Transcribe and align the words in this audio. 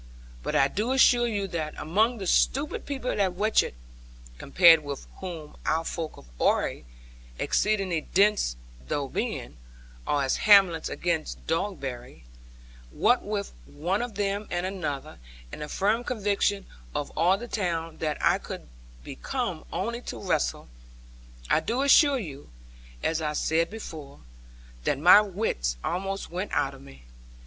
But 0.41 0.55
I 0.55 0.67
do 0.67 0.93
assure 0.93 1.27
you 1.27 1.47
that 1.49 1.75
among 1.77 2.17
the 2.17 2.25
stupid 2.25 2.87
people 2.87 3.11
at 3.21 3.33
Watchett 3.33 3.75
(compared 4.39 4.83
with 4.83 5.05
whom 5.17 5.55
our 5.63 5.85
folk 5.85 6.17
of 6.17 6.25
Oare, 6.39 6.81
exceeding 7.37 8.07
dense 8.11 8.55
though 8.87 9.07
being, 9.07 9.57
are 10.07 10.23
as 10.23 10.37
Hamlet 10.37 10.89
against 10.89 11.45
Dogberry) 11.45 12.23
what 12.89 13.21
with 13.23 13.53
one 13.67 14.01
of 14.01 14.15
them 14.15 14.47
and 14.49 14.65
another, 14.65 15.19
and 15.51 15.61
the 15.61 15.69
firm 15.69 16.03
conviction 16.03 16.65
of 16.95 17.11
all 17.15 17.37
the 17.37 17.47
town 17.47 17.99
that 17.99 18.17
I 18.25 18.39
could 18.39 18.67
be 19.03 19.15
come 19.17 19.65
only 19.71 20.01
to 20.09 20.17
wrestle, 20.19 20.67
I 21.47 21.59
do 21.59 21.83
assure 21.83 22.17
you 22.17 22.49
(as 23.03 23.21
I 23.21 23.33
said 23.33 23.69
before) 23.69 24.21
that 24.83 24.97
my 24.97 25.21
wits 25.21 25.77
almost 25.83 26.31
went 26.31 26.51
out 26.53 26.73
of 26.73 26.81
me. 26.81 27.03